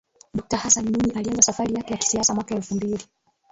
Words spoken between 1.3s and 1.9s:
safari